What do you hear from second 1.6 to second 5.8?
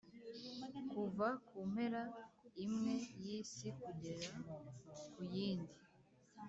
mpera imwe y’isi kugera ku yindi,